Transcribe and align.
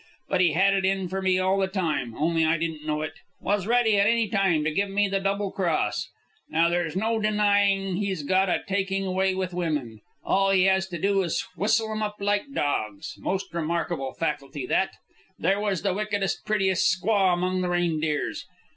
But 0.29 0.41
he 0.41 0.53
had 0.53 0.73
it 0.73 0.83
in 0.83 1.07
for 1.07 1.21
me 1.21 1.37
all 1.37 1.59
the 1.59 1.67
time, 1.67 2.15
only 2.15 2.43
I 2.43 2.57
didn't 2.57 2.87
know 2.87 3.03
it, 3.03 3.13
was 3.39 3.67
ready 3.67 3.97
any 3.99 4.27
time 4.27 4.63
to 4.63 4.71
give 4.73 4.89
me 4.89 5.07
the 5.07 5.19
double 5.19 5.51
cross. 5.51 6.09
"Now, 6.49 6.69
there's 6.69 6.95
no 6.95 7.19
denying 7.19 7.97
he's 7.97 8.23
got 8.23 8.49
a 8.49 8.63
taking 8.67 9.13
way 9.13 9.35
with 9.35 9.53
women. 9.53 9.99
All 10.23 10.49
he 10.49 10.63
has 10.63 10.87
to 10.87 10.97
do 10.97 11.21
is 11.21 11.41
to 11.41 11.45
whistle 11.61 11.91
'em 11.91 12.01
up 12.01 12.15
like 12.19 12.51
dogs. 12.51 13.13
Most 13.19 13.53
remarkable 13.53 14.15
faculty, 14.15 14.65
that. 14.65 14.89
There 15.37 15.59
was 15.59 15.83
the 15.83 15.93
wickedest, 15.93 16.47
prettiest 16.47 16.99
squaw 16.99 17.35
among 17.35 17.61
the 17.61 17.69
Reindeers. 17.69 18.47